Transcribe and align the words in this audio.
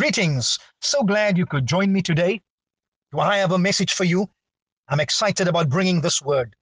Greetings. 0.00 0.58
So 0.80 1.02
glad 1.02 1.36
you 1.36 1.44
could 1.44 1.66
join 1.66 1.92
me 1.92 2.00
today. 2.00 2.40
Do 3.12 3.18
I 3.18 3.36
have 3.36 3.52
a 3.52 3.58
message 3.58 3.92
for 3.92 4.04
you? 4.04 4.30
I'm 4.88 4.98
excited 4.98 5.46
about 5.46 5.68
bringing 5.68 6.00
this 6.00 6.22
word. 6.22 6.56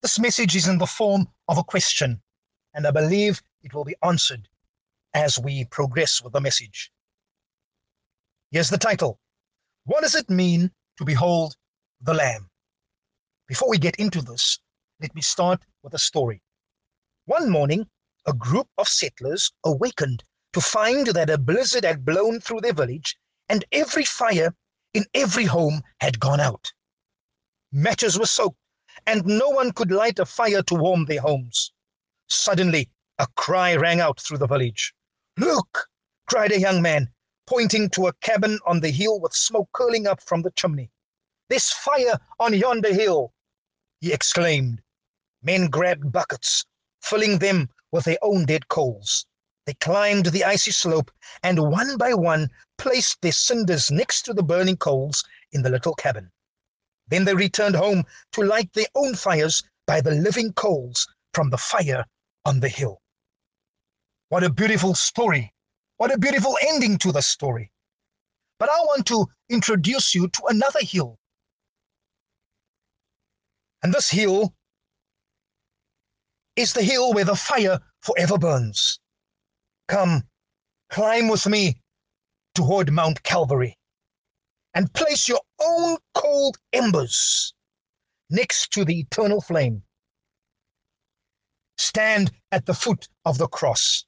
This 0.00 0.20
message 0.20 0.54
is 0.54 0.68
in 0.68 0.78
the 0.78 0.86
form 0.86 1.26
of 1.48 1.58
a 1.58 1.64
question, 1.64 2.22
and 2.72 2.86
I 2.86 2.92
believe 2.92 3.42
it 3.64 3.74
will 3.74 3.82
be 3.82 3.96
answered 4.04 4.46
as 5.12 5.40
we 5.40 5.64
progress 5.72 6.22
with 6.22 6.34
the 6.34 6.40
message. 6.40 6.92
Here's 8.52 8.70
the 8.70 8.78
title 8.78 9.18
What 9.84 10.02
does 10.02 10.14
it 10.14 10.30
mean 10.30 10.70
to 10.98 11.04
behold 11.04 11.56
the 12.00 12.14
Lamb? 12.14 12.48
Before 13.48 13.70
we 13.70 13.78
get 13.78 13.96
into 13.96 14.22
this, 14.22 14.60
let 15.00 15.12
me 15.16 15.20
start 15.20 15.64
with 15.82 15.94
a 15.94 15.98
story. 15.98 16.40
One 17.24 17.50
morning, 17.50 17.88
a 18.24 18.32
group 18.32 18.68
of 18.78 18.86
settlers 18.86 19.50
awakened 19.64 20.22
to 20.52 20.60
find 20.60 21.06
that 21.08 21.30
a 21.30 21.38
blizzard 21.38 21.84
had 21.84 22.04
blown 22.04 22.40
through 22.40 22.60
their 22.60 22.72
village 22.72 23.16
and 23.48 23.64
every 23.72 24.04
fire 24.04 24.54
in 24.94 25.04
every 25.14 25.44
home 25.44 25.82
had 26.00 26.20
gone 26.20 26.40
out. 26.40 26.72
Matches 27.72 28.18
were 28.18 28.26
soaked, 28.26 28.58
and 29.06 29.24
no 29.24 29.48
one 29.48 29.72
could 29.72 29.90
light 29.90 30.18
a 30.18 30.26
fire 30.26 30.62
to 30.62 30.74
warm 30.74 31.06
their 31.06 31.20
homes. 31.20 31.72
Suddenly, 32.28 32.90
a 33.18 33.26
cry 33.36 33.74
rang 33.76 34.00
out 34.00 34.20
through 34.20 34.38
the 34.38 34.46
village. 34.46 34.94
Look! 35.38 35.88
cried 36.26 36.52
a 36.52 36.60
young 36.60 36.82
man, 36.82 37.08
pointing 37.46 37.88
to 37.90 38.06
a 38.06 38.12
cabin 38.14 38.58
on 38.66 38.80
the 38.80 38.90
hill 38.90 39.20
with 39.20 39.34
smoke 39.34 39.68
curling 39.72 40.06
up 40.06 40.22
from 40.22 40.42
the 40.42 40.50
chimney. 40.52 40.90
There's 41.48 41.70
fire 41.70 42.18
on 42.38 42.54
yonder 42.54 42.92
hill, 42.92 43.32
he 44.00 44.12
exclaimed. 44.12 44.80
Men 45.42 45.68
grabbed 45.68 46.12
buckets, 46.12 46.64
filling 47.02 47.38
them 47.38 47.68
with 47.90 48.04
their 48.04 48.18
own 48.22 48.46
dead 48.46 48.68
coals. 48.68 49.26
They 49.66 49.74
climbed 49.74 50.26
the 50.26 50.44
icy 50.44 50.72
slope 50.72 51.10
and 51.42 51.70
one 51.70 51.96
by 51.96 52.14
one 52.14 52.50
placed 52.78 53.20
their 53.20 53.32
cinders 53.32 53.90
next 53.90 54.22
to 54.22 54.34
the 54.34 54.42
burning 54.42 54.76
coals 54.76 55.24
in 55.52 55.62
the 55.62 55.70
little 55.70 55.94
cabin. 55.94 56.30
Then 57.08 57.24
they 57.24 57.34
returned 57.34 57.76
home 57.76 58.04
to 58.32 58.42
light 58.42 58.72
their 58.72 58.86
own 58.94 59.14
fires 59.14 59.62
by 59.86 60.00
the 60.00 60.12
living 60.12 60.52
coals 60.54 61.06
from 61.34 61.50
the 61.50 61.58
fire 61.58 62.04
on 62.44 62.60
the 62.60 62.68
hill. 62.68 63.00
What 64.30 64.44
a 64.44 64.50
beautiful 64.50 64.94
story. 64.94 65.52
What 65.98 66.12
a 66.12 66.18
beautiful 66.18 66.56
ending 66.62 66.98
to 66.98 67.12
the 67.12 67.20
story. 67.20 67.70
But 68.58 68.68
I 68.68 68.80
want 68.80 69.06
to 69.06 69.26
introduce 69.48 70.14
you 70.14 70.28
to 70.28 70.42
another 70.46 70.80
hill. 70.82 71.18
And 73.82 73.92
this 73.92 74.08
hill 74.08 74.54
is 76.56 76.72
the 76.72 76.82
hill 76.82 77.12
where 77.12 77.24
the 77.24 77.36
fire 77.36 77.78
forever 78.00 78.38
burns. 78.38 79.00
Come, 79.88 80.24
climb 80.90 81.28
with 81.28 81.46
me 81.46 81.80
toward 82.54 82.92
Mount 82.92 83.22
Calvary 83.22 83.76
and 84.74 84.92
place 84.92 85.28
your 85.28 85.40
own 85.60 85.98
cold 86.14 86.56
embers 86.72 87.54
next 88.30 88.72
to 88.72 88.84
the 88.84 89.00
eternal 89.00 89.40
flame. 89.40 89.82
Stand 91.78 92.32
at 92.50 92.66
the 92.66 92.74
foot 92.74 93.08
of 93.24 93.38
the 93.38 93.48
cross 93.48 94.04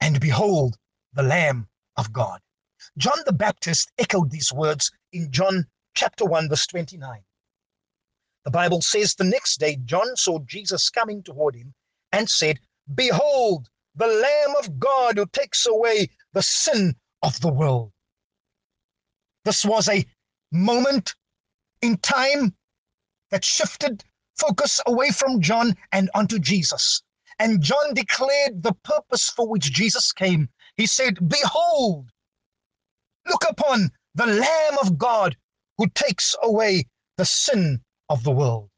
and 0.00 0.20
behold 0.20 0.76
the 1.12 1.22
Lamb 1.22 1.68
of 1.96 2.12
God. 2.12 2.40
John 2.96 3.18
the 3.26 3.32
Baptist 3.32 3.90
echoed 3.98 4.30
these 4.30 4.52
words 4.52 4.90
in 5.12 5.30
John 5.30 5.66
chapter 5.94 6.24
1, 6.24 6.48
verse 6.48 6.66
29. 6.66 7.20
The 8.44 8.50
Bible 8.50 8.80
says 8.80 9.14
the 9.14 9.24
next 9.24 9.58
day 9.58 9.76
John 9.84 10.16
saw 10.16 10.38
Jesus 10.40 10.88
coming 10.88 11.22
toward 11.22 11.54
him 11.56 11.74
and 12.12 12.30
said, 12.30 12.60
Behold, 12.94 13.68
the 13.98 14.06
Lamb 14.06 14.54
of 14.58 14.78
God 14.78 15.16
who 15.16 15.26
takes 15.26 15.66
away 15.66 16.08
the 16.32 16.42
sin 16.42 16.94
of 17.22 17.38
the 17.40 17.52
world. 17.52 17.90
This 19.44 19.64
was 19.64 19.88
a 19.88 20.06
moment 20.52 21.16
in 21.82 21.98
time 21.98 22.54
that 23.30 23.44
shifted 23.44 24.04
focus 24.38 24.80
away 24.86 25.10
from 25.10 25.40
John 25.40 25.74
and 25.90 26.10
onto 26.14 26.38
Jesus. 26.38 27.02
And 27.40 27.60
John 27.60 27.92
declared 27.94 28.62
the 28.62 28.74
purpose 28.84 29.30
for 29.30 29.48
which 29.48 29.72
Jesus 29.72 30.12
came. 30.12 30.48
He 30.76 30.86
said, 30.86 31.28
Behold, 31.28 32.08
look 33.26 33.44
upon 33.48 33.90
the 34.14 34.26
Lamb 34.26 34.78
of 34.80 34.96
God 34.96 35.36
who 35.76 35.88
takes 35.88 36.36
away 36.42 36.86
the 37.16 37.24
sin 37.24 37.80
of 38.08 38.22
the 38.22 38.30
world. 38.30 38.70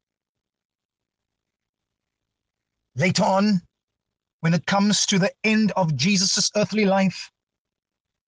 Later 2.95 3.23
on, 3.23 3.61
when 4.41 4.53
it 4.53 4.65
comes 4.65 5.05
to 5.05 5.17
the 5.17 5.31
end 5.43 5.71
of 5.75 5.95
Jesus' 5.95 6.51
earthly 6.55 6.85
life, 6.85 7.31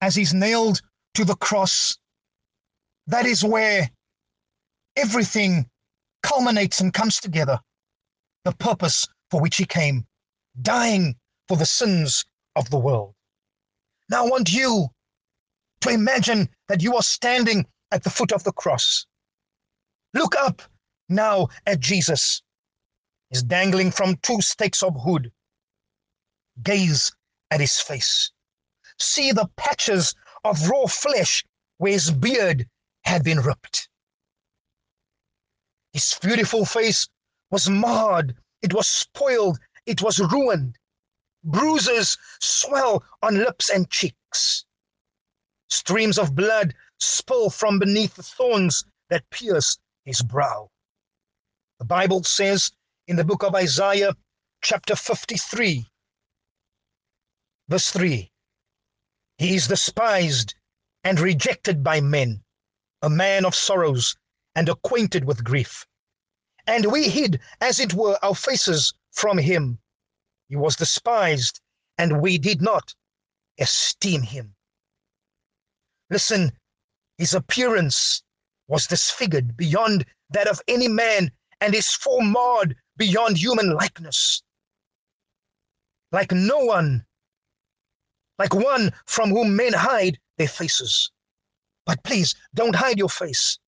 as 0.02 0.16
he's 0.16 0.34
nailed 0.34 0.82
to 1.16 1.26
the 1.26 1.36
cross, 1.36 1.98
that 3.08 3.26
is 3.26 3.44
where 3.44 3.90
everything 4.96 5.70
culminates 6.22 6.80
and 6.80 6.94
comes 6.94 7.20
together. 7.20 7.60
The 8.46 8.54
purpose 8.54 9.06
for 9.30 9.42
which 9.42 9.58
he 9.58 9.66
came, 9.66 10.06
dying 10.62 11.16
for 11.48 11.58
the 11.58 11.66
sins 11.66 12.26
of 12.56 12.70
the 12.70 12.78
world. 12.78 13.14
Now 14.10 14.26
I 14.26 14.30
want 14.30 14.54
you 14.54 14.88
to 15.82 15.90
imagine 15.90 16.50
that 16.68 16.82
you 16.82 16.96
are 16.96 17.04
standing 17.04 17.66
at 17.92 18.04
the 18.04 18.10
foot 18.10 18.32
of 18.32 18.44
the 18.44 18.52
cross. 18.52 19.06
Look 20.14 20.36
up 20.36 20.62
now 21.10 21.48
at 21.66 21.80
Jesus. 21.80 22.42
He's 23.30 23.44
dangling 23.44 23.92
from 23.92 24.18
two 24.18 24.42
stakes 24.42 24.84
of 24.84 24.96
wood. 25.06 25.32
Gaze 26.62 27.12
at 27.50 27.60
his 27.60 27.80
face. 27.80 28.32
See 29.00 29.32
the 29.32 29.50
patches 29.58 30.14
of 30.44 30.70
raw 30.70 30.88
flesh 30.88 31.44
where 31.78 31.94
his 31.94 32.12
beard 32.12 32.70
had 33.06 33.24
been 33.24 33.42
ripped. 33.42 33.90
His 35.94 36.18
beautiful 36.22 36.66
face 36.66 37.08
was 37.50 37.70
marred, 37.70 38.36
it 38.62 38.74
was 38.74 38.88
spoiled, 38.88 39.60
it 39.86 40.02
was 40.02 40.20
ruined. 40.20 40.78
Bruises 41.44 42.18
swell 42.40 43.04
on 43.22 43.38
lips 43.38 43.70
and 43.70 43.90
cheeks. 43.90 44.66
Streams 45.70 46.18
of 46.18 46.36
blood 46.36 46.74
spill 47.00 47.50
from 47.50 47.80
beneath 47.80 48.16
the 48.16 48.24
thorns 48.24 48.84
that 49.10 49.30
pierce 49.30 49.78
his 50.06 50.22
brow. 50.22 50.70
The 51.80 51.86
Bible 51.86 52.24
says 52.24 52.72
in 53.08 53.18
the 53.18 53.26
book 53.26 53.44
of 53.44 53.56
Isaiah, 53.56 54.16
chapter 54.62 54.96
53, 54.96 55.86
Verse 57.70 57.92
3 57.92 58.32
He 59.38 59.56
is 59.56 59.68
despised 59.68 60.56
and 61.04 61.20
rejected 61.20 61.84
by 61.84 62.02
men, 62.02 62.44
a 63.02 63.10
man 63.10 63.46
of 63.46 63.56
sorrows 63.56 64.18
and 64.56 64.68
acquainted 64.68 65.26
with 65.26 65.44
grief. 65.44 65.86
And 66.68 66.92
we 66.92 67.10
hid, 67.10 67.42
as 67.62 67.80
it 67.80 67.94
were, 67.94 68.20
our 68.22 68.36
faces 68.36 68.94
from 69.12 69.38
him. 69.38 69.80
He 70.50 70.56
was 70.56 70.76
despised, 70.76 71.62
and 71.98 72.22
we 72.22 72.38
did 72.38 72.62
not 72.62 72.94
esteem 73.58 74.24
him. 74.24 74.56
Listen, 76.10 76.58
his 77.18 77.34
appearance 77.34 78.24
was 78.68 78.88
disfigured 78.88 79.56
beyond 79.56 80.06
that 80.30 80.48
of 80.48 80.62
any 80.68 80.88
man, 80.88 81.32
and 81.62 81.74
his 81.74 81.90
form 81.94 82.32
marred 82.32 82.76
beyond 82.98 83.38
human 83.38 83.74
likeness. 83.74 84.44
Like 86.12 86.32
no 86.32 86.60
one 86.60 87.06
like 88.40 88.54
one 88.54 88.92
from 89.06 89.30
whom 89.30 89.56
men 89.56 89.74
hide 89.74 90.18
their 90.38 90.48
faces. 90.48 91.12
But 91.86 92.04
please 92.04 92.36
don't 92.54 92.76
hide 92.76 92.98
your 92.98 93.10
face, 93.10 93.60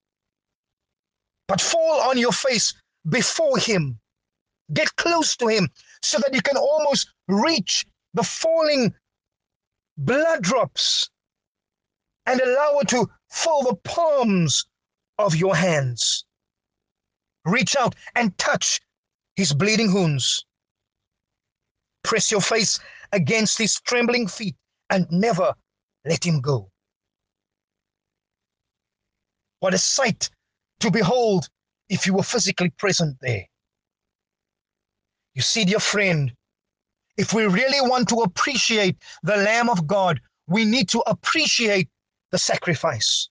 but 1.47 1.61
fall 1.61 2.01
on 2.01 2.17
your 2.17 2.31
face 2.31 2.73
before 3.09 3.57
Him. 3.57 3.99
Get 4.73 4.95
close 4.95 5.35
to 5.37 5.47
Him 5.47 5.69
so 6.01 6.17
that 6.19 6.33
you 6.33 6.41
can 6.41 6.57
almost 6.57 7.11
reach 7.27 7.85
the 8.13 8.23
falling 8.23 8.93
blood 9.97 10.41
drops 10.41 11.09
and 12.25 12.39
allow 12.39 12.79
it 12.79 12.87
to 12.89 13.07
fill 13.31 13.61
the 13.63 13.75
palms 13.83 14.65
of 15.19 15.35
your 15.35 15.55
hands. 15.55 16.25
Reach 17.45 17.75
out 17.75 17.95
and 18.15 18.35
touch 18.37 18.79
His 19.35 19.53
bleeding 19.53 19.93
wounds. 19.93 20.45
Press 22.03 22.31
your 22.31 22.41
face 22.41 22.79
against 23.11 23.57
his 23.57 23.79
trembling 23.81 24.27
feet 24.27 24.55
and 24.89 25.07
never 25.11 25.53
let 26.05 26.23
him 26.25 26.41
go. 26.41 26.69
What 29.59 29.73
a 29.73 29.77
sight 29.77 30.29
to 30.81 30.91
behold 30.91 31.49
if 31.89 32.05
you 32.05 32.13
were 32.13 32.23
physically 32.23 32.69
present 32.77 33.17
there. 33.21 33.45
You 35.33 35.41
see, 35.41 35.65
dear 35.65 35.79
friend, 35.79 36.31
if 37.17 37.33
we 37.33 37.45
really 37.45 37.81
want 37.81 38.09
to 38.09 38.17
appreciate 38.17 38.97
the 39.23 39.37
Lamb 39.37 39.69
of 39.69 39.87
God, 39.87 40.19
we 40.47 40.65
need 40.65 40.89
to 40.89 40.99
appreciate 41.07 41.89
the 42.31 42.37
sacrifice. 42.37 43.29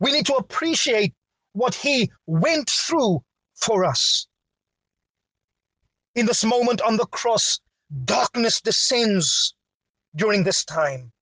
We 0.00 0.12
need 0.12 0.26
to 0.26 0.34
appreciate 0.34 1.14
what 1.52 1.74
he 1.74 2.10
went 2.26 2.70
through 2.70 3.22
for 3.54 3.84
us. 3.84 4.26
In 6.14 6.26
this 6.26 6.44
moment 6.44 6.80
on 6.82 6.96
the 6.96 7.06
cross, 7.06 7.60
darkness 8.04 8.60
descends 8.60 9.54
during 10.18 10.44
this 10.44 10.64
time. 10.64 11.12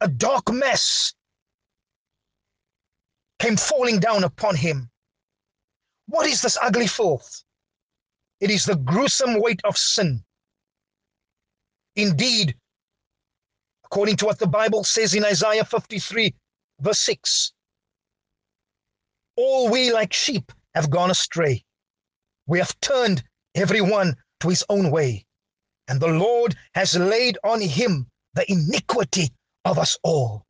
a 0.00 0.08
dark 0.08 0.52
mess 0.52 1.14
came 3.38 3.56
falling 3.56 3.98
down 4.00 4.24
upon 4.24 4.56
him. 4.56 4.90
What 6.06 6.26
is 6.26 6.42
this 6.42 6.58
ugly 6.60 6.86
filth? 6.86 7.44
It 8.40 8.50
is 8.50 8.64
the 8.64 8.76
gruesome 8.76 9.40
weight 9.40 9.60
of 9.64 9.76
sin. 9.76 10.24
Indeed, 11.96 12.54
according 13.84 14.16
to 14.16 14.26
what 14.26 14.38
the 14.38 14.46
Bible 14.46 14.84
says 14.84 15.14
in 15.14 15.24
Isaiah 15.24 15.64
53, 15.64 16.34
verse 16.80 16.98
6, 17.00 17.52
all 19.36 19.70
we 19.70 19.92
like 19.92 20.12
sheep 20.12 20.52
have 20.74 20.90
gone 20.90 21.10
astray. 21.10 21.64
We 22.46 22.58
have 22.58 22.78
turned 22.80 23.24
every 23.54 23.80
one 23.80 24.16
to 24.40 24.48
his 24.48 24.64
own 24.68 24.90
way, 24.90 25.25
and 25.88 26.00
the 26.00 26.08
Lord 26.08 26.54
has 26.74 26.96
laid 26.96 27.38
on 27.44 27.60
him 27.60 28.06
the 28.34 28.50
iniquity 28.50 29.30
of 29.64 29.78
us 29.78 29.98
all. 30.02 30.44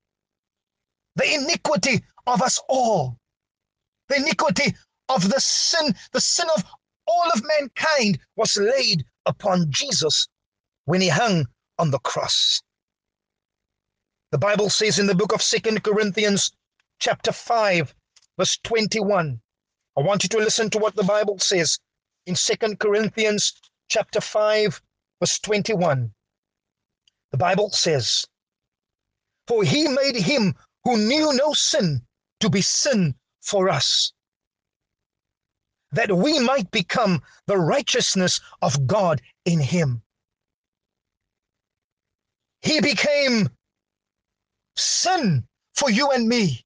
The 1.16 1.34
iniquity 1.34 2.02
of 2.26 2.42
us 2.42 2.60
all. 2.68 3.18
The 4.08 4.16
iniquity 4.16 4.74
of 5.08 5.28
the 5.28 5.40
sin, 5.40 5.94
the 6.12 6.20
sin 6.20 6.48
of 6.56 6.64
all 7.06 7.30
of 7.34 7.42
mankind 7.44 8.18
was 8.36 8.56
laid 8.56 9.04
upon 9.26 9.70
Jesus 9.70 10.28
when 10.84 11.00
he 11.00 11.08
hung 11.08 11.46
on 11.78 11.90
the 11.90 11.98
cross. 12.00 12.60
The 14.32 14.38
Bible 14.38 14.70
says 14.70 14.98
in 14.98 15.06
the 15.06 15.14
book 15.14 15.32
of 15.32 15.42
Second 15.42 15.82
Corinthians, 15.82 16.50
chapter 16.98 17.32
5, 17.32 17.94
verse 18.38 18.58
21. 18.64 19.40
I 19.96 20.00
want 20.00 20.22
you 20.24 20.28
to 20.30 20.38
listen 20.38 20.68
to 20.70 20.78
what 20.78 20.96
the 20.96 21.04
Bible 21.04 21.38
says 21.38 21.78
in 22.26 22.34
Second 22.34 22.80
Corinthians, 22.80 23.54
chapter 23.88 24.20
5, 24.20 24.82
verse 25.20 25.38
21. 25.40 26.12
The 27.32 27.38
Bible 27.38 27.70
says, 27.70 28.26
For 29.46 29.64
he 29.64 29.88
made 29.88 30.16
him 30.16 30.54
who 30.84 30.96
knew 30.96 31.32
no 31.34 31.52
sin 31.52 32.02
to 32.40 32.50
be 32.50 32.62
sin 32.62 33.14
for 33.42 33.68
us, 33.68 34.12
that 35.92 36.12
we 36.12 36.38
might 36.40 36.70
become 36.70 37.22
the 37.46 37.58
righteousness 37.58 38.40
of 38.62 38.86
God 38.86 39.22
in 39.44 39.60
him. 39.60 40.02
He 42.62 42.80
became 42.80 43.48
sin 44.76 45.46
for 45.74 45.90
you 45.90 46.10
and 46.10 46.28
me. 46.28 46.65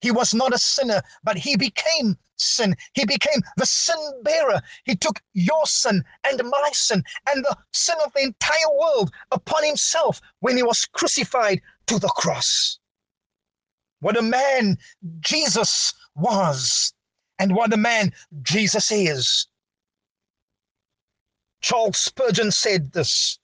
He 0.00 0.10
was 0.10 0.32
not 0.32 0.54
a 0.54 0.58
sinner, 0.58 1.02
but 1.22 1.36
he 1.36 1.56
became 1.56 2.16
sin. 2.36 2.74
He 2.94 3.04
became 3.04 3.42
the 3.56 3.66
sin 3.66 3.98
bearer. 4.22 4.62
He 4.84 4.96
took 4.96 5.20
your 5.34 5.66
sin 5.66 6.04
and 6.24 6.42
my 6.44 6.70
sin 6.72 7.04
and 7.28 7.44
the 7.44 7.56
sin 7.72 7.96
of 8.04 8.12
the 8.14 8.22
entire 8.22 8.70
world 8.78 9.10
upon 9.30 9.64
himself 9.64 10.20
when 10.40 10.56
he 10.56 10.62
was 10.62 10.86
crucified 10.86 11.60
to 11.86 11.98
the 11.98 12.08
cross. 12.08 12.78
What 14.00 14.16
a 14.16 14.22
man 14.22 14.78
Jesus 15.20 15.92
was, 16.14 16.94
and 17.38 17.54
what 17.54 17.72
a 17.72 17.76
man 17.76 18.12
Jesus 18.42 18.90
is. 18.90 19.46
Charles 21.60 21.98
Spurgeon 21.98 22.50
said 22.50 22.92
this 22.92 23.38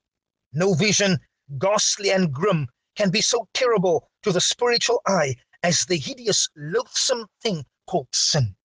No 0.55 0.73
vision, 0.73 1.19
ghastly 1.59 2.11
and 2.11 2.33
grim, 2.33 2.69
can 2.97 3.11
be 3.11 3.21
so 3.21 3.47
terrible 3.53 4.09
to 4.23 4.33
the 4.33 4.41
spiritual 4.41 5.03
eye 5.07 5.35
as 5.63 5.85
the 5.87 5.97
hideous, 5.97 6.49
loathsome 6.57 7.27
thing 7.43 7.65
called 7.87 8.09
sin. 8.13 8.57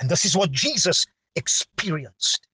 And 0.00 0.10
this 0.10 0.24
is 0.24 0.36
what 0.36 0.50
Jesus 0.50 1.06
experienced. 1.36 2.46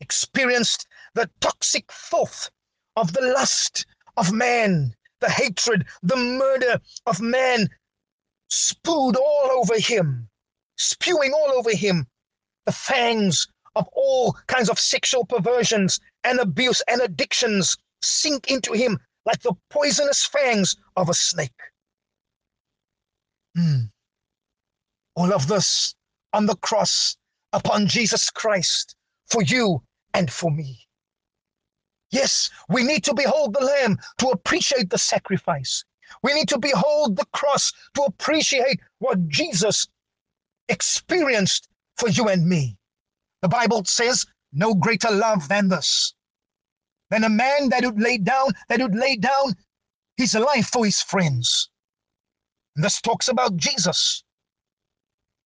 Experienced 0.00 0.86
the 1.14 1.30
toxic 1.40 1.90
filth 1.92 2.50
of 2.96 3.12
the 3.12 3.20
lust 3.20 3.86
of 4.16 4.32
man, 4.32 4.94
the 5.20 5.30
hatred, 5.30 5.86
the 6.02 6.16
murder 6.16 6.80
of 7.06 7.20
man 7.20 7.68
spewed 8.48 9.16
all 9.16 9.50
over 9.52 9.78
him, 9.78 10.28
spewing 10.76 11.32
all 11.32 11.52
over 11.52 11.74
him, 11.74 12.06
the 12.66 12.72
fangs 12.72 13.46
of 13.76 13.88
all 13.92 14.32
kinds 14.46 14.68
of 14.68 14.78
sexual 14.78 15.24
perversions 15.24 16.00
and 16.24 16.40
abuse 16.40 16.82
and 16.88 17.00
addictions 17.00 17.76
sink 18.02 18.50
into 18.50 18.72
him 18.72 18.98
like 19.24 19.40
the 19.42 19.54
poisonous 19.70 20.24
fangs 20.24 20.76
of 20.96 21.08
a 21.08 21.14
snake. 21.14 21.60
Mm. 23.58 23.90
All 25.16 25.32
of 25.32 25.48
this 25.48 25.94
on 26.32 26.46
the 26.46 26.56
cross 26.56 27.16
upon 27.52 27.88
Jesus 27.88 28.30
Christ 28.30 28.94
for 29.26 29.42
you 29.42 29.82
and 30.14 30.30
for 30.30 30.50
me. 30.50 30.86
Yes, 32.10 32.50
we 32.68 32.84
need 32.84 33.04
to 33.04 33.14
behold 33.14 33.54
the 33.54 33.64
Lamb 33.64 33.98
to 34.18 34.28
appreciate 34.28 34.90
the 34.90 34.98
sacrifice. 34.98 35.84
We 36.22 36.32
need 36.34 36.48
to 36.48 36.58
behold 36.58 37.16
the 37.16 37.26
cross 37.32 37.72
to 37.94 38.02
appreciate 38.02 38.80
what 38.98 39.28
Jesus 39.28 39.86
experienced 40.68 41.68
for 41.96 42.08
you 42.08 42.28
and 42.28 42.46
me. 42.46 42.76
The 43.42 43.48
Bible 43.48 43.84
says, 43.84 44.24
no 44.52 44.74
greater 44.74 45.10
love 45.10 45.48
than 45.48 45.68
this, 45.68 46.14
than 47.10 47.24
a 47.24 47.28
man 47.28 47.68
that 47.70 47.84
would 47.84 48.00
lay 48.00 48.18
down, 48.18 48.52
that 48.68 48.80
would 48.80 48.94
lay 48.94 49.16
down 49.16 49.54
his 50.16 50.34
life 50.34 50.68
for 50.68 50.84
his 50.84 51.02
friends. 51.02 51.68
This 52.78 53.00
talks 53.00 53.26
about 53.26 53.56
Jesus. 53.56 54.22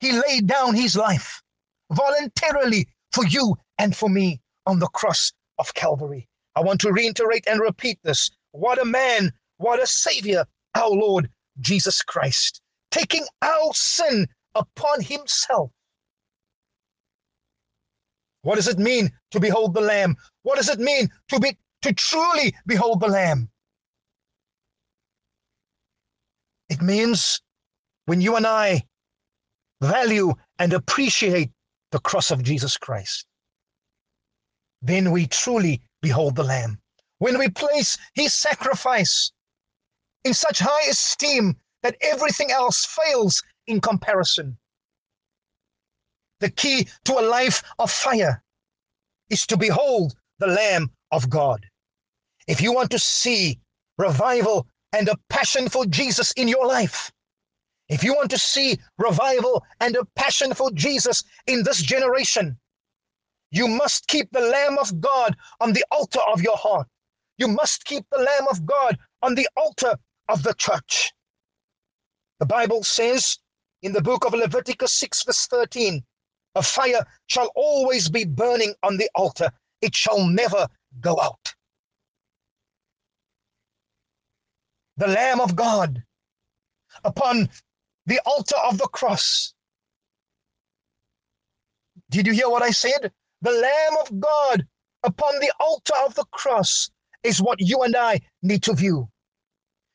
He 0.00 0.12
laid 0.12 0.46
down 0.46 0.74
his 0.74 0.96
life 0.96 1.42
voluntarily 1.90 2.86
for 3.12 3.24
you 3.24 3.56
and 3.78 3.96
for 3.96 4.10
me 4.10 4.40
on 4.66 4.78
the 4.78 4.88
cross 4.88 5.32
of 5.58 5.72
Calvary. 5.72 6.28
I 6.56 6.60
want 6.60 6.80
to 6.82 6.92
reiterate 6.92 7.44
and 7.46 7.58
repeat 7.58 7.98
this. 8.04 8.30
What 8.50 8.78
a 8.78 8.84
man, 8.84 9.32
what 9.56 9.82
a 9.82 9.86
savior, 9.86 10.44
our 10.74 10.90
Lord 10.90 11.30
Jesus 11.60 12.02
Christ, 12.02 12.60
taking 12.90 13.24
our 13.40 13.72
sin 13.72 14.26
upon 14.54 15.00
himself. 15.00 15.70
What 18.42 18.56
does 18.56 18.68
it 18.68 18.78
mean 18.78 19.10
to 19.30 19.40
behold 19.40 19.72
the 19.72 19.80
Lamb? 19.80 20.16
What 20.42 20.56
does 20.56 20.68
it 20.68 20.80
mean 20.80 21.08
to 21.28 21.40
be 21.40 21.56
to 21.80 21.94
truly 21.94 22.54
behold 22.66 23.00
the 23.00 23.08
Lamb? 23.08 23.48
It 26.72 26.80
means 26.80 27.42
when 28.06 28.22
you 28.22 28.36
and 28.36 28.46
I 28.46 28.84
value 29.82 30.32
and 30.58 30.72
appreciate 30.72 31.50
the 31.90 31.98
cross 31.98 32.30
of 32.30 32.42
Jesus 32.42 32.78
Christ, 32.78 33.26
then 34.80 35.10
we 35.10 35.26
truly 35.26 35.82
behold 36.00 36.34
the 36.34 36.44
Lamb. 36.44 36.80
When 37.18 37.38
we 37.38 37.50
place 37.50 37.98
his 38.14 38.32
sacrifice 38.32 39.30
in 40.24 40.32
such 40.32 40.60
high 40.60 40.88
esteem 40.88 41.58
that 41.82 41.98
everything 42.00 42.50
else 42.50 42.86
fails 42.86 43.42
in 43.66 43.78
comparison. 43.78 44.56
The 46.40 46.48
key 46.48 46.88
to 47.04 47.18
a 47.18 47.28
life 47.38 47.62
of 47.78 47.90
fire 47.90 48.42
is 49.28 49.46
to 49.48 49.58
behold 49.58 50.14
the 50.38 50.46
Lamb 50.46 50.90
of 51.10 51.28
God. 51.28 51.66
If 52.48 52.62
you 52.62 52.72
want 52.72 52.90
to 52.92 52.98
see 52.98 53.60
revival 53.98 54.66
and 54.92 55.08
a 55.08 55.16
passion 55.28 55.68
for 55.68 55.86
Jesus 55.86 56.32
in 56.32 56.48
your 56.48 56.66
life, 56.66 57.12
if 57.88 58.02
you 58.02 58.14
want 58.14 58.30
to 58.30 58.38
see 58.38 58.78
revival 58.98 59.64
and 59.80 59.96
a 59.96 60.04
passion 60.16 60.54
for 60.54 60.70
Jesus 60.72 61.24
in 61.46 61.62
this 61.62 61.82
generation, 61.82 62.58
you 63.50 63.68
must 63.68 64.06
keep 64.06 64.30
the 64.32 64.40
Lamb 64.40 64.78
of 64.78 65.00
God 65.00 65.36
on 65.60 65.72
the 65.72 65.84
altar 65.90 66.20
of 66.32 66.40
your 66.40 66.56
heart. 66.56 66.88
You 67.36 67.48
must 67.48 67.84
keep 67.84 68.04
the 68.10 68.18
Lamb 68.18 68.48
of 68.50 68.64
God 68.64 68.98
on 69.22 69.34
the 69.34 69.48
altar 69.56 69.94
of 70.28 70.42
the 70.42 70.54
church. 70.54 71.12
The 72.40 72.46
Bible 72.46 72.82
says 72.82 73.38
in 73.82 73.92
the 73.92 74.00
book 74.00 74.24
of 74.24 74.32
Leviticus 74.32 74.92
6, 74.92 75.24
verse 75.24 75.46
13, 75.46 76.02
a 76.54 76.62
fire 76.62 77.04
shall 77.26 77.50
always 77.54 78.08
be 78.08 78.24
burning 78.24 78.74
on 78.82 78.96
the 78.96 79.10
altar, 79.14 79.50
it 79.80 79.94
shall 79.94 80.26
never 80.26 80.68
go 81.00 81.20
out. 81.20 81.54
The 85.02 85.08
Lamb 85.08 85.40
of 85.40 85.56
God 85.56 86.04
upon 87.02 87.48
the 88.06 88.20
altar 88.24 88.54
of 88.68 88.78
the 88.78 88.86
cross. 88.86 89.52
Did 92.08 92.28
you 92.28 92.32
hear 92.32 92.48
what 92.48 92.62
I 92.62 92.70
said? 92.70 93.12
the 93.42 93.50
Lamb 93.50 93.96
of 94.00 94.20
God 94.20 94.64
upon 95.02 95.40
the 95.40 95.52
altar 95.58 95.94
of 96.06 96.14
the 96.14 96.24
cross 96.30 96.90
is 97.24 97.42
what 97.42 97.60
you 97.60 97.82
and 97.82 97.96
I 97.96 98.20
need 98.42 98.62
to 98.62 98.74
view. 98.74 99.08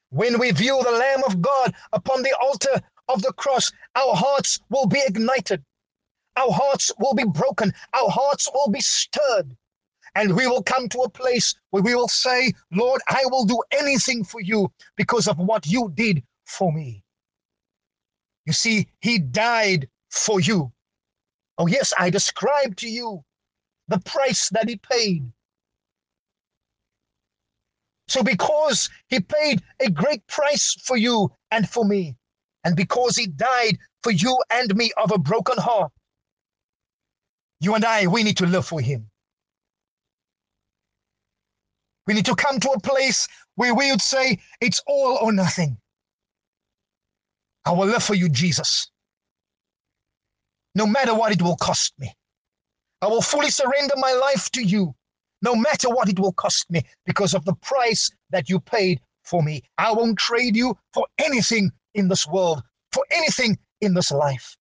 When 0.09 0.37
we 0.39 0.51
view 0.51 0.77
the 0.83 0.91
Lamb 0.91 1.23
of 1.25 1.41
God 1.41 1.73
upon 1.93 2.23
the 2.23 2.35
altar 2.41 2.81
of 3.07 3.21
the 3.21 3.31
cross, 3.33 3.71
our 3.95 4.13
hearts 4.13 4.59
will 4.69 4.87
be 4.87 5.01
ignited. 5.07 5.63
Our 6.35 6.51
hearts 6.51 6.91
will 6.99 7.13
be 7.13 7.23
broken. 7.23 7.73
Our 7.93 8.09
hearts 8.09 8.49
will 8.53 8.69
be 8.69 8.81
stirred. 8.81 9.55
And 10.15 10.35
we 10.35 10.47
will 10.47 10.63
come 10.63 10.89
to 10.89 10.99
a 10.99 11.09
place 11.09 11.53
where 11.71 11.83
we 11.83 11.95
will 11.95 12.07
say, 12.07 12.53
Lord, 12.71 13.01
I 13.07 13.23
will 13.25 13.45
do 13.45 13.61
anything 13.71 14.23
for 14.23 14.41
you 14.41 14.71
because 14.95 15.27
of 15.27 15.37
what 15.37 15.67
you 15.67 15.91
did 15.93 16.23
for 16.45 16.71
me. 16.71 17.03
You 18.45 18.53
see, 18.53 18.87
he 19.01 19.19
died 19.19 19.87
for 20.09 20.39
you. 20.39 20.71
Oh, 21.57 21.67
yes, 21.67 21.93
I 21.97 22.09
described 22.09 22.79
to 22.79 22.87
you 22.87 23.23
the 23.87 23.99
price 23.99 24.49
that 24.49 24.69
he 24.69 24.77
paid. 24.77 25.23
So, 28.07 28.23
because 28.23 28.89
he 29.07 29.19
paid 29.19 29.61
a 29.81 29.89
great 29.89 30.25
price 30.27 30.75
for 30.85 30.95
you 30.95 31.29
and 31.51 31.67
for 31.69 31.83
me, 31.83 32.15
and 32.63 32.75
because 32.75 33.17
he 33.17 33.27
died 33.27 33.77
for 34.03 34.11
you 34.11 34.37
and 34.49 34.73
me 34.75 34.91
of 34.97 35.11
a 35.11 35.17
broken 35.17 35.57
heart, 35.57 35.91
you 37.59 37.75
and 37.75 37.83
I, 37.83 38.07
we 38.07 38.23
need 38.23 38.37
to 38.37 38.45
live 38.45 38.65
for 38.65 38.79
him. 38.79 39.09
We 42.07 42.13
need 42.13 42.25
to 42.25 42.35
come 42.35 42.59
to 42.61 42.69
a 42.71 42.79
place 42.79 43.27
where 43.55 43.75
we 43.75 43.91
would 43.91 44.01
say, 44.01 44.39
it's 44.61 44.81
all 44.87 45.17
or 45.21 45.33
nothing. 45.33 45.77
I 47.65 47.71
will 47.71 47.87
live 47.87 48.03
for 48.03 48.15
you, 48.15 48.29
Jesus. 48.29 48.89
No 50.73 50.87
matter 50.87 51.13
what 51.13 51.33
it 51.33 51.41
will 51.41 51.57
cost 51.57 51.93
me. 51.99 52.13
I 53.01 53.07
will 53.07 53.21
fully 53.21 53.51
surrender 53.51 53.93
my 53.97 54.13
life 54.13 54.49
to 54.51 54.63
you, 54.63 54.95
no 55.41 55.55
matter 55.55 55.89
what 55.89 56.07
it 56.09 56.17
will 56.17 56.31
cost 56.31 56.69
me, 56.71 56.81
because 57.05 57.33
of 57.33 57.43
the 57.45 57.55
price 57.55 58.09
that 58.31 58.49
you 58.49 58.59
paid 58.59 59.01
for 59.23 59.43
me. 59.43 59.61
I 59.77 59.91
won't 59.91 60.17
trade 60.17 60.55
you 60.55 60.77
for 60.93 61.05
anything 61.17 61.71
in 61.93 62.07
this 62.07 62.25
world, 62.25 62.63
for 62.93 63.03
anything 63.11 63.57
in 63.81 63.93
this 63.93 64.11
life. 64.11 64.55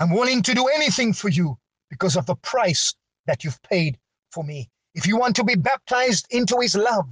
I'm 0.00 0.10
willing 0.10 0.42
to 0.42 0.54
do 0.54 0.66
anything 0.68 1.12
for 1.12 1.28
you 1.28 1.58
because 1.90 2.16
of 2.16 2.26
the 2.26 2.36
price 2.36 2.94
that 3.26 3.44
you've 3.44 3.60
paid 3.62 3.98
for 4.32 4.42
me 4.42 4.70
if 4.96 5.06
you 5.06 5.18
want 5.18 5.36
to 5.36 5.44
be 5.44 5.54
baptized 5.54 6.26
into 6.30 6.58
his 6.58 6.74
love, 6.74 7.06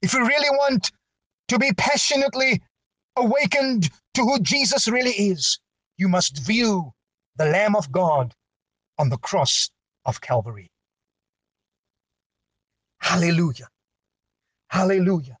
if 0.00 0.14
you 0.14 0.26
really 0.26 0.48
want 0.50 0.92
to 1.48 1.58
be 1.58 1.72
passionately 1.72 2.62
awakened 3.16 3.90
to 4.14 4.22
who 4.22 4.38
Jesus 4.40 4.86
really 4.86 5.10
is, 5.10 5.58
you 5.98 6.08
must 6.08 6.38
view 6.38 6.92
the 7.36 7.44
Lamb 7.46 7.74
of 7.74 7.90
God 7.90 8.32
on 8.96 9.10
the 9.10 9.18
cross 9.18 9.70
of 10.06 10.20
Calvary. 10.20 10.70
Hallelujah. 13.00 13.68
Hallelujah. 14.68 15.36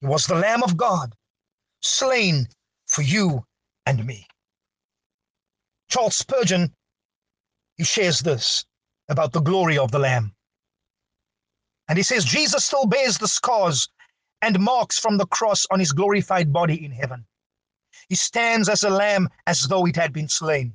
He 0.00 0.08
was 0.08 0.26
the 0.26 0.34
Lamb 0.34 0.64
of 0.64 0.76
God, 0.76 1.14
slain 1.80 2.48
for 2.88 3.02
you 3.02 3.44
and 3.86 4.04
me. 4.04 4.26
Charles 5.88 6.16
Spurgeon, 6.16 6.74
he 7.76 7.84
shares 7.84 8.18
this 8.20 8.64
about 9.08 9.32
the 9.32 9.40
glory 9.40 9.78
of 9.78 9.92
the 9.92 10.00
Lamb. 10.00 10.35
And 11.88 11.98
he 11.98 12.02
says 12.02 12.24
Jesus 12.24 12.64
still 12.64 12.86
bears 12.86 13.18
the 13.18 13.28
scars 13.28 13.88
and 14.42 14.58
marks 14.60 14.98
from 14.98 15.16
the 15.16 15.26
cross 15.26 15.66
on 15.70 15.80
his 15.80 15.92
glorified 15.92 16.52
body 16.52 16.84
in 16.84 16.90
heaven. 16.90 17.24
He 18.08 18.14
stands 18.14 18.68
as 18.68 18.82
a 18.82 18.90
lamb 18.90 19.28
as 19.46 19.62
though 19.62 19.86
it 19.86 19.96
had 19.96 20.12
been 20.12 20.28
slain. 20.28 20.74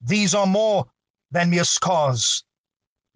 These 0.00 0.34
are 0.34 0.46
more 0.46 0.86
than 1.30 1.50
mere 1.50 1.64
scars. 1.64 2.44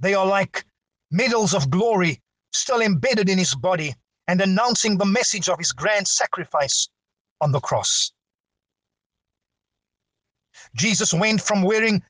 They 0.00 0.14
are 0.14 0.26
like 0.26 0.64
medals 1.10 1.54
of 1.54 1.70
glory 1.70 2.20
still 2.52 2.80
embedded 2.80 3.28
in 3.28 3.38
his 3.38 3.54
body 3.54 3.94
and 4.28 4.40
announcing 4.40 4.98
the 4.98 5.04
message 5.04 5.48
of 5.48 5.58
his 5.58 5.72
grand 5.72 6.08
sacrifice 6.08 6.88
on 7.40 7.52
the 7.52 7.60
cross. 7.60 8.12
Jesus 10.74 11.12
went 11.12 11.40
from 11.40 11.62
wearing 11.62 12.02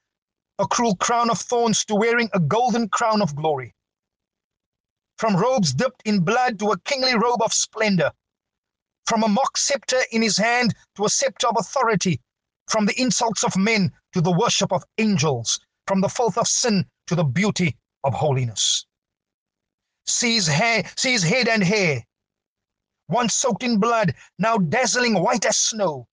a 0.62 0.68
cruel 0.68 0.94
crown 0.96 1.28
of 1.28 1.40
thorns 1.40 1.84
to 1.84 1.94
wearing 1.96 2.30
a 2.32 2.38
golden 2.38 2.88
crown 2.88 3.20
of 3.20 3.34
glory. 3.34 3.74
From 5.18 5.36
robes 5.36 5.74
dipped 5.74 6.02
in 6.04 6.20
blood 6.20 6.60
to 6.60 6.70
a 6.70 6.78
kingly 6.80 7.14
robe 7.16 7.42
of 7.42 7.52
splendor. 7.52 8.12
From 9.06 9.24
a 9.24 9.28
mock 9.28 9.56
scepter 9.56 10.00
in 10.12 10.22
his 10.22 10.38
hand 10.38 10.74
to 10.94 11.04
a 11.04 11.08
scepter 11.08 11.48
of 11.48 11.56
authority. 11.58 12.20
From 12.68 12.86
the 12.86 13.00
insults 13.00 13.42
of 13.42 13.56
men 13.56 13.90
to 14.12 14.20
the 14.20 14.30
worship 14.30 14.72
of 14.72 14.84
angels. 14.98 15.58
From 15.88 16.00
the 16.00 16.08
filth 16.08 16.38
of 16.38 16.46
sin 16.46 16.86
to 17.08 17.16
the 17.16 17.24
beauty 17.24 17.76
of 18.04 18.14
holiness. 18.14 18.86
See 20.06 20.34
his 20.34 20.46
hair, 20.46 20.88
see 20.96 21.12
his 21.12 21.24
head 21.24 21.48
and 21.48 21.62
hair. 21.64 22.04
Once 23.08 23.34
soaked 23.34 23.64
in 23.64 23.78
blood, 23.78 24.14
now 24.38 24.58
dazzling 24.58 25.20
white 25.20 25.44
as 25.44 25.58
snow. 25.58 26.06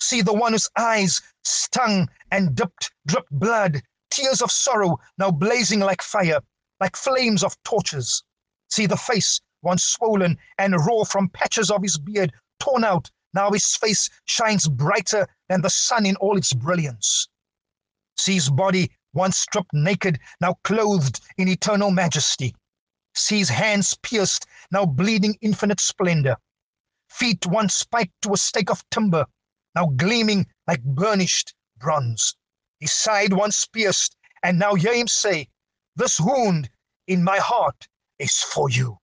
See 0.00 0.22
the 0.22 0.32
one 0.32 0.52
whose 0.52 0.68
eyes 0.76 1.20
stung 1.44 2.08
and 2.30 2.54
dipped, 2.54 2.92
dripped 3.06 3.30
blood, 3.30 3.82
tears 4.10 4.42
of 4.42 4.50
sorrow 4.50 4.98
now 5.18 5.30
blazing 5.30 5.80
like 5.80 6.02
fire, 6.02 6.40
like 6.80 6.96
flames 6.96 7.42
of 7.42 7.56
torches. 7.64 8.22
See 8.70 8.86
the 8.86 8.96
face, 8.96 9.40
once 9.62 9.84
swollen 9.84 10.38
and 10.58 10.74
raw 10.74 11.04
from 11.04 11.28
patches 11.28 11.70
of 11.70 11.82
his 11.82 11.98
beard 11.98 12.32
torn 12.58 12.84
out, 12.84 13.10
now 13.34 13.50
his 13.50 13.76
face 13.76 14.08
shines 14.24 14.68
brighter 14.68 15.26
than 15.48 15.62
the 15.62 15.70
sun 15.70 16.06
in 16.06 16.16
all 16.16 16.36
its 16.36 16.52
brilliance. 16.52 17.28
See 18.16 18.34
his 18.34 18.50
body, 18.50 18.90
once 19.12 19.38
stripped 19.38 19.72
naked, 19.72 20.18
now 20.40 20.54
clothed 20.64 21.20
in 21.38 21.48
eternal 21.48 21.90
majesty. 21.90 22.54
See 23.14 23.38
his 23.38 23.48
hands 23.48 23.96
pierced, 24.02 24.46
now 24.70 24.86
bleeding 24.86 25.36
infinite 25.40 25.80
splendor. 25.80 26.36
Feet 27.08 27.46
once 27.46 27.74
spiked 27.74 28.14
to 28.22 28.32
a 28.32 28.36
stake 28.36 28.70
of 28.70 28.84
timber, 28.90 29.26
now 29.74 29.86
gleaming 29.86 30.46
like 30.66 30.82
burnished 30.82 31.54
bronze 31.78 32.36
his 32.80 32.92
side 32.92 33.32
once 33.32 33.64
pierced, 33.66 34.16
and 34.42 34.58
now 34.58 34.74
hear 34.74 34.94
him 34.94 35.08
say, 35.08 35.48
This 35.96 36.18
wound 36.18 36.68
in 37.06 37.22
my 37.22 37.38
heart 37.38 37.86
is 38.18 38.38
for 38.40 38.68
you. 38.70 38.98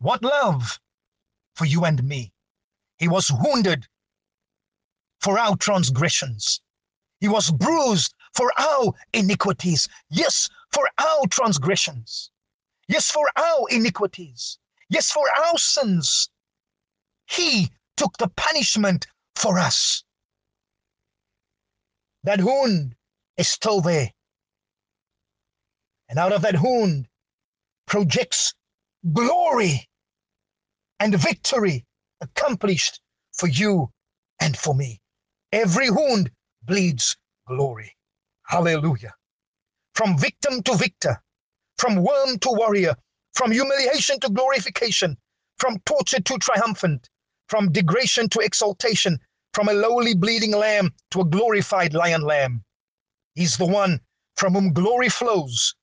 What 0.00 0.22
love 0.22 0.78
for 1.58 1.64
you 1.64 1.84
and 1.84 2.02
me. 2.04 2.32
He 2.98 3.08
was 3.08 3.30
wounded 3.32 3.86
for 5.20 5.38
our 5.38 5.56
transgressions. 5.56 6.60
He 7.20 7.26
was 7.26 7.50
bruised 7.50 8.14
for 8.34 8.52
our 8.56 8.92
iniquities. 9.12 9.88
Yes, 10.08 10.48
for 10.72 10.88
our 10.98 11.26
transgressions. 11.28 12.30
Yes, 12.86 13.10
for 13.10 13.28
our 13.36 13.66
iniquities. 13.70 14.58
Yes, 14.88 15.10
for 15.10 15.26
our 15.36 15.58
sins. 15.58 16.30
He 17.28 17.68
took 17.96 18.16
the 18.18 18.28
punishment 18.36 19.08
for 19.34 19.58
us. 19.58 20.04
That 22.24 22.42
wound 22.42 22.94
is 23.36 23.48
still 23.48 23.80
there. 23.80 24.10
And 26.08 26.18
out 26.18 26.32
of 26.32 26.42
that 26.42 26.60
wound 26.60 27.06
projects 27.86 28.54
glory 29.12 29.88
and 31.00 31.14
victory 31.14 31.84
accomplished 32.20 33.00
for 33.32 33.48
you 33.48 33.90
and 34.40 34.56
for 34.56 34.74
me. 34.74 35.00
Every 35.52 35.90
wound 35.90 36.30
bleeds 36.62 37.16
glory. 37.46 37.96
Hallelujah. 38.46 39.14
From 39.94 40.18
victim 40.18 40.62
to 40.62 40.74
victor, 40.76 41.22
from 41.78 41.96
worm 41.96 42.38
to 42.40 42.50
warrior, 42.50 42.94
from 43.34 43.52
humiliation 43.52 44.20
to 44.20 44.30
glorification, 44.30 45.16
from 45.58 45.78
torture 45.86 46.20
to 46.20 46.38
triumphant, 46.38 47.08
from 47.48 47.72
degradation 47.72 48.28
to 48.30 48.40
exaltation, 48.40 49.18
from 49.54 49.68
a 49.68 49.72
lowly 49.72 50.14
bleeding 50.14 50.52
lamb 50.52 50.92
to 51.10 51.20
a 51.20 51.24
glorified 51.24 51.94
lion 51.94 52.22
lamb. 52.22 52.62
He's 53.34 53.56
the 53.56 53.66
one 53.66 54.00
from 54.36 54.54
whom 54.54 54.72
glory 54.72 55.08
flows, 55.08 55.74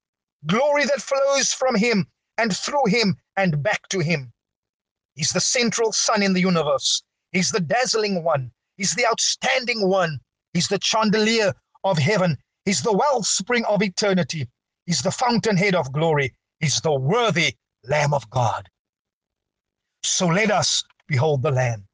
glory 0.45 0.85
that 0.85 1.01
flows 1.01 1.53
from 1.53 1.75
him 1.75 2.07
and 2.37 2.55
through 2.55 2.85
him 2.87 3.15
and 3.37 3.61
back 3.63 3.87
to 3.89 3.99
him. 3.99 4.31
He's 5.15 5.31
the 5.31 5.41
central 5.41 5.91
sun 5.93 6.21
in 6.21 6.33
the 6.33 6.41
universe. 6.41 7.03
He's 7.31 7.51
the 7.51 7.59
dazzling 7.59 8.23
one. 8.23 8.51
He's 8.77 8.93
the 8.93 9.05
outstanding 9.05 9.87
one. 9.87 10.19
He's 10.53 10.67
the 10.67 10.79
chandelier 10.81 11.53
of 11.83 11.97
heaven. 11.97 12.37
He's 12.65 12.81
the 12.81 12.93
wellspring 12.93 13.65
of 13.65 13.81
eternity. 13.81 14.47
He's 14.85 15.01
the 15.01 15.11
fountainhead 15.11 15.75
of 15.75 15.91
glory. 15.91 16.33
He's 16.59 16.81
the 16.81 16.93
worthy 16.93 17.55
Lamb 17.83 18.13
of 18.13 18.29
God. 18.29 18.69
So 20.03 20.27
let 20.27 20.51
us 20.51 20.83
behold 21.07 21.41
the 21.41 21.51
Lamb. 21.51 21.87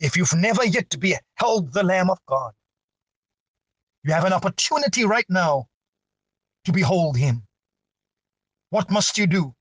If 0.00 0.16
you've 0.16 0.34
never 0.34 0.64
yet 0.64 0.96
beheld 0.98 1.72
the 1.72 1.82
Lamb 1.82 2.10
of 2.10 2.18
God, 2.26 2.52
you 4.02 4.12
have 4.14 4.24
an 4.24 4.32
opportunity 4.32 5.04
right 5.04 5.26
now 5.28 5.66
to 6.64 6.72
behold 6.72 7.16
him. 7.18 7.46
What 8.70 8.90
must 8.90 9.18
you 9.18 9.26
do? 9.26 9.54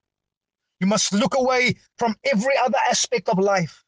You 0.80 0.88
must 0.88 1.14
look 1.14 1.36
away 1.36 1.76
from 1.98 2.16
every 2.24 2.58
other 2.58 2.78
aspect 2.90 3.28
of 3.28 3.38
life. 3.38 3.84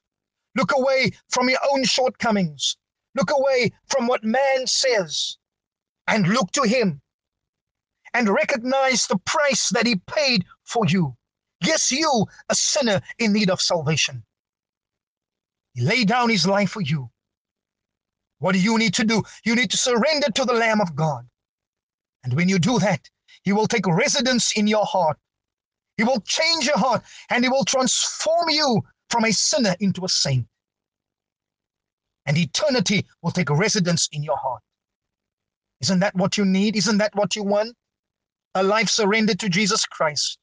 Look 0.55 0.73
away 0.75 1.11
from 1.29 1.49
your 1.49 1.59
own 1.71 1.85
shortcomings. 1.85 2.75
Look 3.15 3.31
away 3.31 3.71
from 3.87 4.07
what 4.07 4.23
man 4.23 4.67
says 4.67 5.37
and 6.07 6.27
look 6.27 6.51
to 6.51 6.63
him 6.63 7.01
and 8.13 8.27
recognize 8.27 9.07
the 9.07 9.17
price 9.25 9.69
that 9.69 9.87
he 9.87 9.95
paid 10.07 10.43
for 10.65 10.85
you. 10.85 11.15
Yes, 11.63 11.91
you, 11.91 12.25
a 12.49 12.55
sinner 12.55 13.01
in 13.19 13.31
need 13.31 13.49
of 13.49 13.61
salvation. 13.61 14.23
He 15.73 15.81
laid 15.81 16.07
down 16.07 16.29
his 16.29 16.45
life 16.45 16.71
for 16.71 16.81
you. 16.81 17.09
What 18.39 18.53
do 18.53 18.59
you 18.59 18.77
need 18.77 18.93
to 18.95 19.03
do? 19.03 19.23
You 19.45 19.55
need 19.55 19.71
to 19.71 19.77
surrender 19.77 20.27
to 20.35 20.45
the 20.45 20.53
Lamb 20.53 20.81
of 20.81 20.95
God. 20.95 21.27
And 22.23 22.33
when 22.33 22.49
you 22.49 22.59
do 22.59 22.79
that, 22.79 23.09
he 23.43 23.53
will 23.53 23.67
take 23.67 23.87
residence 23.87 24.51
in 24.57 24.67
your 24.67 24.85
heart. 24.85 25.17
He 25.97 26.03
will 26.03 26.21
change 26.21 26.65
your 26.65 26.77
heart 26.77 27.03
and 27.29 27.43
he 27.43 27.49
will 27.49 27.65
transform 27.65 28.49
you 28.49 28.81
from 29.09 29.25
a 29.25 29.31
sinner 29.31 29.75
into 29.79 30.05
a 30.05 30.09
saint. 30.09 30.47
And 32.25 32.37
eternity 32.37 33.05
will 33.21 33.31
take 33.31 33.49
residence 33.49 34.07
in 34.11 34.23
your 34.23 34.37
heart. 34.37 34.61
Isn't 35.81 35.99
that 35.99 36.15
what 36.15 36.37
you 36.37 36.45
need? 36.45 36.75
Isn't 36.75 36.99
that 36.99 37.15
what 37.15 37.35
you 37.35 37.43
want? 37.43 37.75
a 38.55 38.63
life 38.63 38.89
surrendered 38.89 39.39
to 39.39 39.49
Jesus 39.49 39.85
Christ. 39.85 40.37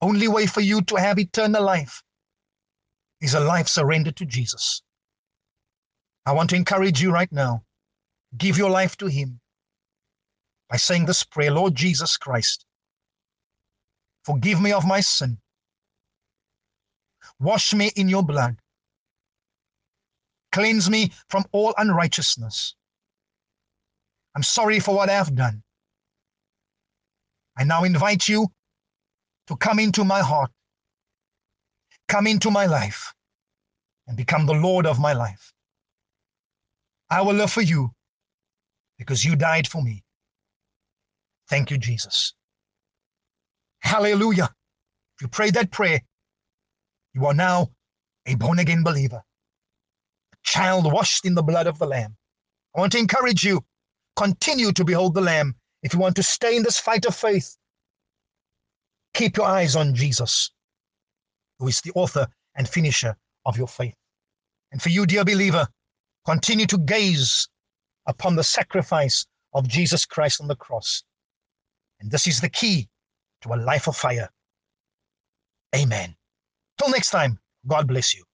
Only 0.00 0.28
way 0.28 0.46
for 0.46 0.60
you 0.60 0.82
to 0.82 0.96
have 0.96 1.18
eternal 1.18 1.62
life 1.62 2.02
is 3.22 3.34
a 3.34 3.40
life 3.40 3.68
surrendered 3.68 4.16
to 4.16 4.26
Jesus. 4.26 4.82
I 6.26 6.32
want 6.32 6.50
to 6.50 6.56
encourage 6.56 7.00
you 7.00 7.12
right 7.12 7.32
now. 7.32 7.62
Give 8.36 8.58
your 8.58 8.70
life 8.70 8.96
to 8.98 9.06
Him 9.06 9.40
by 10.68 10.76
saying 10.76 11.06
this 11.06 11.22
prayer 11.22 11.52
Lord 11.52 11.74
Jesus 11.74 12.16
Christ, 12.16 12.66
forgive 14.24 14.60
me 14.60 14.72
of 14.72 14.86
my 14.86 15.00
sin. 15.00 15.38
Wash 17.40 17.72
me 17.72 17.92
in 17.96 18.08
your 18.08 18.22
blood. 18.22 18.56
Cleanse 20.52 20.90
me 20.90 21.12
from 21.28 21.44
all 21.52 21.74
unrighteousness. 21.78 22.74
I'm 24.34 24.42
sorry 24.42 24.80
for 24.80 24.94
what 24.94 25.10
I 25.10 25.14
have 25.14 25.34
done. 25.34 25.62
I 27.56 27.64
now 27.64 27.84
invite 27.84 28.28
you 28.28 28.48
to 29.48 29.56
come 29.56 29.78
into 29.78 30.04
my 30.04 30.20
heart, 30.20 30.50
come 32.12 32.26
into 32.26 32.50
my 32.50 32.66
life, 32.66 33.14
and 34.06 34.18
become 34.18 34.44
the 34.44 34.52
Lord 34.52 34.86
of 34.86 35.00
my 35.00 35.14
life. 35.14 35.54
I 37.08 37.22
will 37.22 37.32
live 37.32 37.50
for 37.50 37.62
you 37.62 37.90
because 38.98 39.24
you 39.24 39.34
died 39.34 39.66
for 39.66 39.82
me. 39.82 40.04
Thank 41.48 41.70
you, 41.70 41.78
Jesus. 41.78 42.34
Hallelujah. 43.80 44.50
If 45.16 45.22
you 45.22 45.28
prayed 45.28 45.54
that 45.54 45.70
prayer, 45.70 46.02
you 47.14 47.24
are 47.24 47.32
now 47.32 47.70
a 48.26 48.34
born 48.34 48.58
again 48.58 48.82
believer, 48.82 49.22
a 50.34 50.36
child 50.42 50.92
washed 50.92 51.24
in 51.24 51.34
the 51.34 51.42
blood 51.42 51.66
of 51.66 51.78
the 51.78 51.86
Lamb. 51.86 52.14
I 52.76 52.80
want 52.80 52.92
to 52.92 52.98
encourage 52.98 53.42
you 53.42 53.64
continue 54.16 54.72
to 54.72 54.84
behold 54.84 55.14
the 55.14 55.22
Lamb. 55.22 55.54
If 55.82 55.94
you 55.94 55.98
want 55.98 56.16
to 56.16 56.22
stay 56.22 56.58
in 56.58 56.62
this 56.62 56.78
fight 56.78 57.06
of 57.06 57.16
faith, 57.16 57.56
keep 59.14 59.38
your 59.38 59.46
eyes 59.46 59.76
on 59.76 59.94
Jesus, 59.94 60.50
who 61.62 61.68
is 61.68 61.80
the 61.82 61.92
author 61.94 62.26
and 62.56 62.68
finisher 62.68 63.16
of 63.46 63.56
your 63.56 63.68
faith. 63.68 63.94
And 64.72 64.82
for 64.82 64.88
you, 64.88 65.06
dear 65.06 65.24
believer, 65.24 65.68
continue 66.26 66.66
to 66.66 66.76
gaze 66.76 67.48
upon 68.06 68.34
the 68.34 68.42
sacrifice 68.42 69.24
of 69.54 69.68
Jesus 69.68 70.04
Christ 70.04 70.40
on 70.40 70.48
the 70.48 70.56
cross. 70.56 71.04
And 72.00 72.10
this 72.10 72.26
is 72.26 72.40
the 72.40 72.48
key 72.48 72.88
to 73.42 73.54
a 73.54 73.56
life 73.56 73.86
of 73.86 73.96
fire. 73.96 74.28
Amen. 75.72 76.16
Till 76.78 76.90
next 76.90 77.10
time, 77.10 77.38
God 77.68 77.86
bless 77.86 78.12
you. 78.12 78.24